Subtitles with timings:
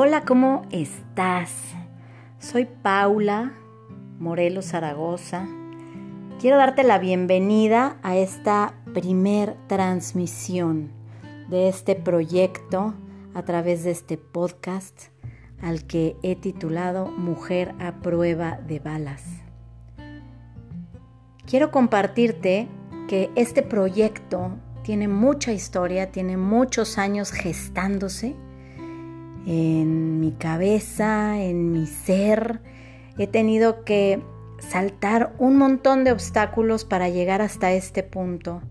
[0.00, 1.50] Hola, ¿cómo estás?
[2.38, 3.54] Soy Paula
[4.20, 5.48] Morelos Zaragoza.
[6.38, 10.92] Quiero darte la bienvenida a esta primer transmisión
[11.50, 12.94] de este proyecto
[13.34, 15.06] a través de este podcast
[15.60, 19.24] al que he titulado Mujer a prueba de balas.
[21.44, 22.68] Quiero compartirte
[23.08, 24.52] que este proyecto
[24.84, 28.36] tiene mucha historia, tiene muchos años gestándose
[29.46, 32.60] en mi cabeza, en mi ser.
[33.18, 34.22] He tenido que
[34.58, 38.62] saltar un montón de obstáculos para llegar hasta este punto,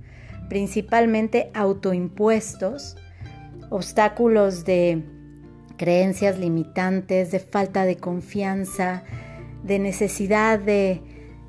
[0.49, 2.97] principalmente autoimpuestos,
[3.69, 5.03] obstáculos de
[5.77, 9.03] creencias limitantes, de falta de confianza,
[9.63, 11.01] de necesidad de,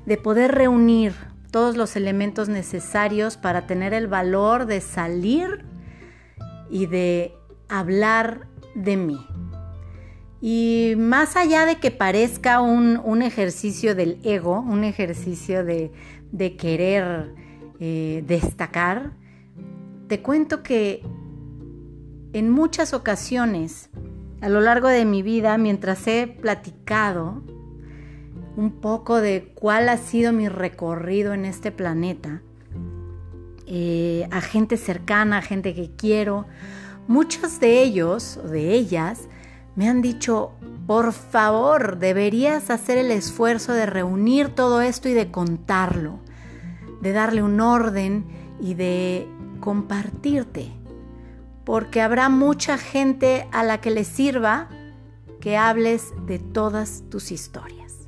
[0.05, 1.13] de poder reunir
[1.51, 5.65] todos los elementos necesarios para tener el valor de salir
[6.69, 7.33] y de
[7.67, 9.25] hablar de mí.
[10.41, 15.91] Y más allá de que parezca un, ejercicio del ego, un ejercicio de,
[16.57, 17.33] querer
[17.79, 19.11] eh, destacar,
[20.07, 21.03] te cuento que
[22.33, 23.89] en muchas ocasiones
[24.41, 27.43] a lo largo de mi vida, mientras he platicado
[28.55, 32.41] un poco de cuál ha sido mi recorrido en este planeta,
[33.67, 36.45] eh, a gente cercana, a gente que quiero,
[37.09, 39.21] Muchos de ellos o de ellas
[39.75, 40.51] me han dicho,
[40.85, 46.19] por favor, deberías hacer el esfuerzo de reunir todo esto y de contarlo,
[47.01, 48.27] de darle un orden
[48.61, 49.27] y de
[49.59, 50.71] compartirte,
[51.65, 54.69] porque habrá mucha gente a la que le sirva
[55.41, 58.07] que hables de todas tus historias.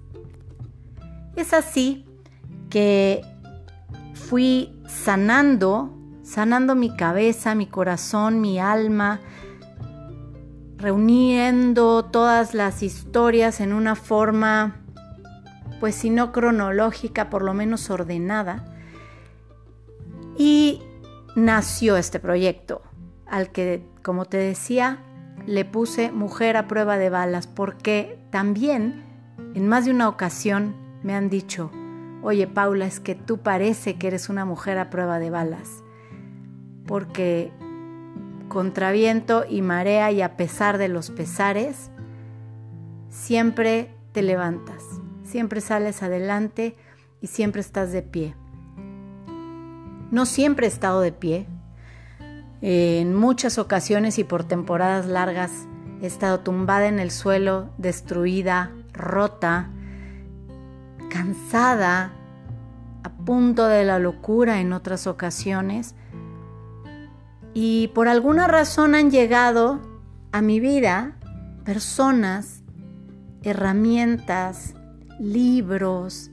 [1.35, 2.05] Es así
[2.69, 3.23] que
[4.13, 5.97] fui sanando
[6.31, 9.19] sanando mi cabeza, mi corazón, mi alma,
[10.77, 14.77] reuniendo todas las historias en una forma,
[15.81, 18.63] pues si no cronológica, por lo menos ordenada.
[20.37, 20.81] Y
[21.35, 22.81] nació este proyecto,
[23.27, 24.99] al que, como te decía,
[25.45, 29.03] le puse mujer a prueba de balas, porque también
[29.53, 31.71] en más de una ocasión me han dicho,
[32.23, 35.83] oye Paula, es que tú parece que eres una mujer a prueba de balas
[36.91, 37.53] porque
[38.49, 41.89] contra viento y marea y a pesar de los pesares,
[43.07, 44.83] siempre te levantas,
[45.23, 46.75] siempre sales adelante
[47.21, 48.35] y siempre estás de pie.
[50.11, 51.47] No siempre he estado de pie.
[52.59, 55.53] En muchas ocasiones y por temporadas largas
[56.01, 59.69] he estado tumbada en el suelo, destruida, rota,
[61.09, 62.11] cansada,
[63.01, 65.95] a punto de la locura en otras ocasiones,
[67.53, 69.81] y por alguna razón han llegado
[70.31, 71.17] a mi vida
[71.65, 72.63] personas,
[73.43, 74.75] herramientas,
[75.19, 76.31] libros,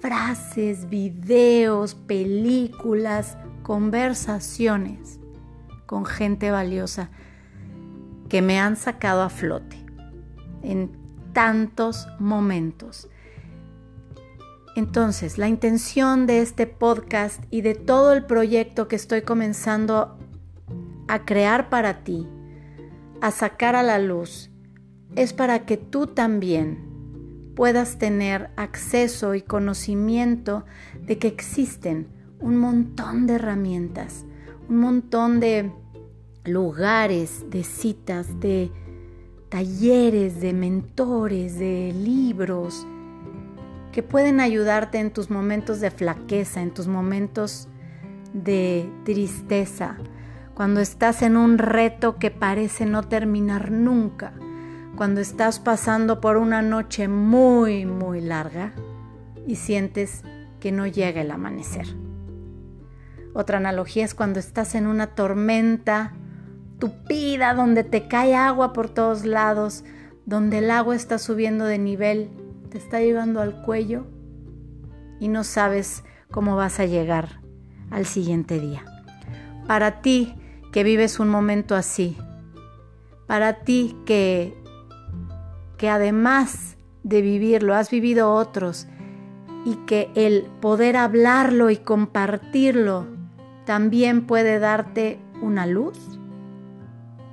[0.00, 5.20] frases, videos, películas, conversaciones
[5.86, 7.10] con gente valiosa
[8.28, 9.76] que me han sacado a flote
[10.62, 10.90] en
[11.32, 13.08] tantos momentos.
[14.76, 20.18] Entonces, la intención de este podcast y de todo el proyecto que estoy comenzando
[21.08, 22.26] a crear para ti,
[23.20, 24.50] a sacar a la luz,
[25.16, 30.64] es para que tú también puedas tener acceso y conocimiento
[31.00, 32.08] de que existen
[32.40, 34.24] un montón de herramientas,
[34.68, 35.72] un montón de
[36.44, 38.70] lugares, de citas, de
[39.48, 42.86] talleres, de mentores, de libros
[43.92, 47.68] que pueden ayudarte en tus momentos de flaqueza, en tus momentos
[48.32, 49.96] de tristeza,
[50.54, 54.32] cuando estás en un reto que parece no terminar nunca,
[54.96, 58.72] cuando estás pasando por una noche muy, muy larga
[59.46, 60.22] y sientes
[60.60, 61.86] que no llega el amanecer.
[63.34, 66.12] Otra analogía es cuando estás en una tormenta
[66.78, 69.84] tupida donde te cae agua por todos lados,
[70.24, 72.30] donde el agua está subiendo de nivel,
[72.70, 74.06] te está llegando al cuello
[75.18, 77.40] y no sabes cómo vas a llegar
[77.90, 78.84] al siguiente día.
[79.66, 80.34] Para ti,
[80.74, 82.16] que vives un momento así.
[83.28, 84.60] Para ti que,
[85.78, 88.88] que además de vivirlo, has vivido otros
[89.64, 93.06] y que el poder hablarlo y compartirlo
[93.64, 96.18] también puede darte una luz,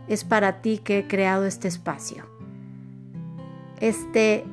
[0.07, 2.27] es para ti que he creado este espacio.
[3.79, 4.45] Este,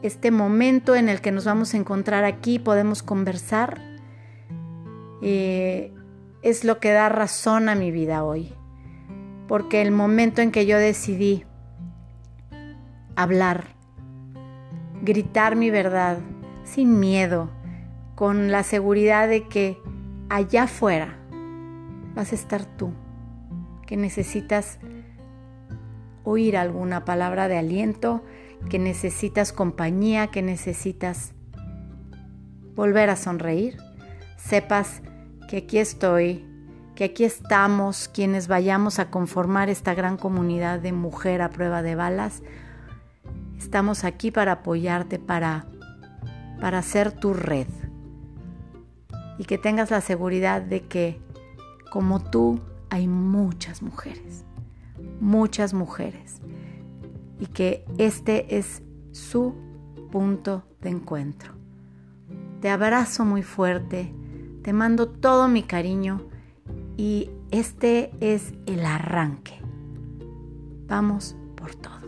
[0.00, 3.82] este momento en el que nos vamos a encontrar aquí, podemos conversar.
[5.20, 5.92] Eh,
[6.44, 8.52] es lo que da razón a mi vida hoy.
[9.48, 11.44] porque el momento en que yo decidí
[13.14, 13.74] hablar,
[15.02, 16.18] gritar mi verdad
[16.64, 17.50] sin miedo,
[18.14, 19.78] con la seguridad de que
[20.30, 21.18] allá afuera
[22.14, 22.94] vas a estar tú,
[23.86, 24.78] que necesitas
[26.24, 28.24] oír alguna palabra de aliento,
[28.70, 31.34] que necesitas compañía, que necesitas
[32.74, 33.76] volver a sonreír,
[34.38, 35.02] sepas
[35.48, 36.44] que aquí estoy,
[36.94, 41.94] que aquí estamos quienes vayamos a conformar esta gran comunidad de mujer a prueba de
[41.94, 42.42] balas.
[43.58, 45.66] Estamos aquí para apoyarte, para,
[46.60, 47.66] para ser tu red.
[49.38, 51.20] Y que tengas la seguridad de que
[51.90, 52.60] como tú
[52.90, 54.44] hay muchas mujeres,
[55.20, 56.40] muchas mujeres.
[57.40, 59.54] Y que este es su
[60.12, 61.54] punto de encuentro.
[62.60, 64.14] Te abrazo muy fuerte,
[64.64, 66.22] te mando todo mi cariño
[66.96, 69.60] y este es el arranque.
[70.88, 72.03] Vamos por todo.